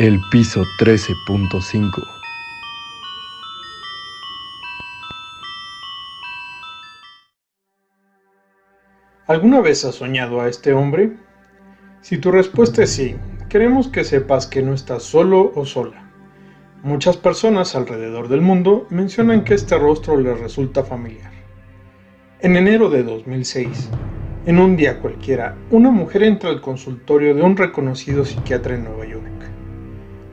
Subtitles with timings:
[0.00, 2.06] El piso 13.5
[9.26, 11.14] ¿Alguna vez has soñado a este hombre?
[12.00, 13.16] Si tu respuesta es sí,
[13.48, 16.12] queremos que sepas que no estás solo o sola.
[16.84, 21.32] Muchas personas alrededor del mundo mencionan que este rostro les resulta familiar.
[22.38, 23.90] En enero de 2006,
[24.46, 29.04] en un día cualquiera, una mujer entra al consultorio de un reconocido psiquiatra en Nueva
[29.04, 29.48] York.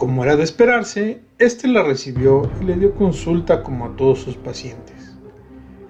[0.00, 4.34] Como era de esperarse, este la recibió y le dio consulta como a todos sus
[4.34, 5.14] pacientes.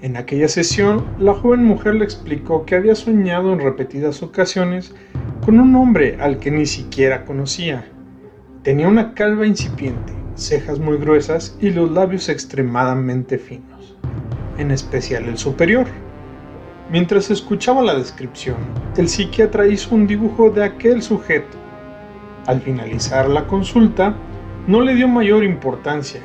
[0.02, 4.92] En aquella sesión, la joven mujer le explicó que había soñado en repetidas ocasiones
[5.44, 7.86] con un hombre al que ni siquiera conocía.
[8.64, 13.96] Tenía una calva incipiente, cejas muy gruesas y los labios extremadamente finos,
[14.58, 15.86] en especial el superior.
[16.90, 18.56] Mientras escuchaba la descripción,
[18.96, 21.59] el psiquiatra hizo un dibujo de aquel sujeto
[22.46, 24.14] al finalizar la consulta,
[24.66, 26.22] no le dio mayor importancia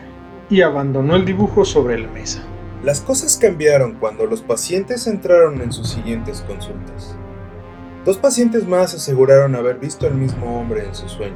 [0.49, 2.43] y abandonó el dibujo sobre la mesa.
[2.83, 7.17] Las cosas cambiaron cuando los pacientes entraron en sus siguientes consultas.
[8.05, 11.33] Dos pacientes más aseguraron haber visto al mismo hombre en su sueño.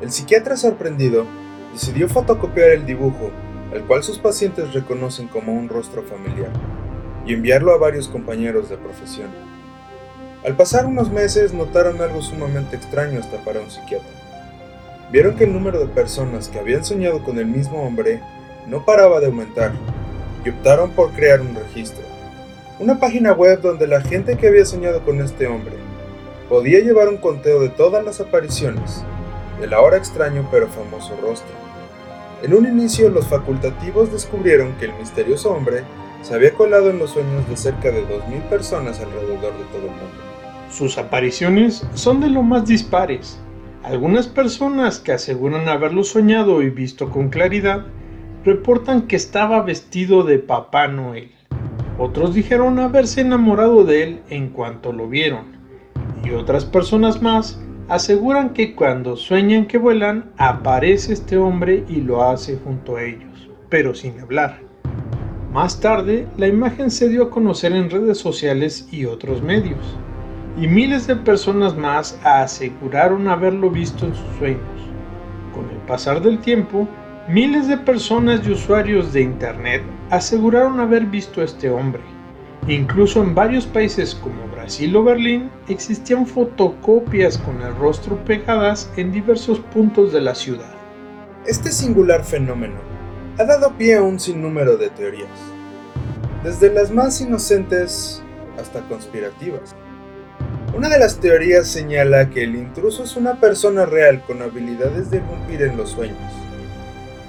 [0.00, 1.26] El psiquiatra sorprendido
[1.72, 3.30] decidió fotocopiar el dibujo,
[3.72, 6.52] al cual sus pacientes reconocen como un rostro familiar,
[7.26, 9.30] y enviarlo a varios compañeros de profesión.
[10.44, 14.08] Al pasar unos meses notaron algo sumamente extraño hasta para un psiquiatra.
[15.12, 18.20] Vieron que el número de personas que habían soñado con el mismo hombre
[18.66, 19.70] no paraba de aumentar
[20.44, 22.02] y optaron por crear un registro.
[22.80, 25.76] Una página web donde la gente que había soñado con este hombre
[26.48, 29.04] podía llevar un conteo de todas las apariciones
[29.60, 31.54] del ahora extraño pero famoso rostro.
[32.42, 35.84] En un inicio los facultativos descubrieron que el misterioso hombre
[36.22, 39.90] se había colado en los sueños de cerca de 2.000 personas alrededor de todo el
[39.90, 40.31] mundo.
[40.72, 43.38] Sus apariciones son de lo más dispares.
[43.82, 47.84] Algunas personas que aseguran haberlo soñado y visto con claridad
[48.42, 51.30] reportan que estaba vestido de Papá Noel.
[51.98, 55.58] Otros dijeron haberse enamorado de él en cuanto lo vieron.
[56.24, 57.60] Y otras personas más
[57.90, 63.50] aseguran que cuando sueñan que vuelan aparece este hombre y lo hace junto a ellos,
[63.68, 64.60] pero sin hablar.
[65.52, 69.98] Más tarde, la imagen se dio a conocer en redes sociales y otros medios
[70.56, 74.60] y miles de personas más aseguraron haberlo visto en sus sueños.
[75.54, 76.88] Con el pasar del tiempo,
[77.28, 82.02] miles de personas y usuarios de Internet aseguraron haber visto a este hombre.
[82.68, 89.10] Incluso en varios países como Brasil o Berlín existían fotocopias con el rostro pegadas en
[89.10, 90.72] diversos puntos de la ciudad.
[91.46, 92.76] Este singular fenómeno
[93.38, 95.28] ha dado pie a un sinnúmero de teorías,
[96.44, 98.22] desde las más inocentes
[98.60, 99.74] hasta conspirativas.
[100.74, 105.18] Una de las teorías señala que el intruso es una persona real con habilidades de
[105.18, 106.16] irrumpir en los sueños.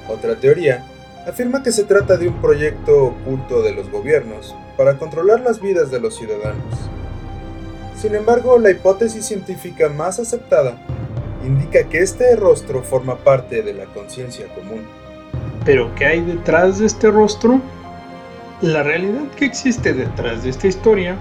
[0.08, 0.86] Otra teoría
[1.28, 5.92] afirma que se trata de un proyecto oculto de los gobiernos para controlar las vidas
[5.92, 6.90] de los ciudadanos.
[8.00, 10.78] Sin embargo, la hipótesis científica más aceptada
[11.46, 14.86] indica que este rostro forma parte de la conciencia común.
[15.66, 17.62] ¿Pero qué hay detrás de este rostro?
[18.62, 21.18] La realidad que existe detrás de esta historia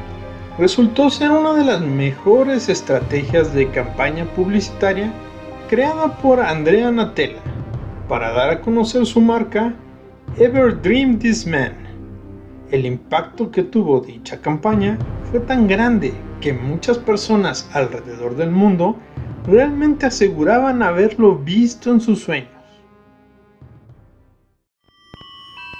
[0.58, 5.12] resultó ser una de las mejores estrategias de campaña publicitaria
[5.68, 7.40] creada por Andrea Natella
[8.08, 9.74] para dar a conocer su marca
[10.36, 11.74] Ever Dream This Man.
[12.70, 14.98] El impacto que tuvo dicha campaña
[15.30, 18.96] fue tan grande que muchas personas alrededor del mundo
[19.46, 22.50] realmente aseguraban haberlo visto en sus sueños.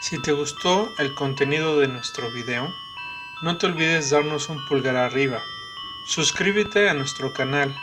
[0.00, 2.66] Si te gustó el contenido de nuestro video,
[3.42, 5.42] no te olvides darnos un pulgar arriba.
[6.06, 7.74] Suscríbete a nuestro canal.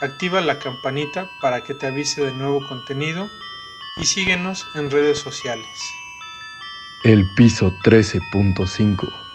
[0.00, 3.30] Activa la campanita para que te avise de nuevo contenido
[3.96, 5.68] y síguenos en redes sociales.
[7.04, 9.25] El piso 13.5